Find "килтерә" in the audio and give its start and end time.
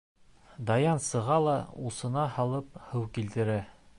3.19-3.63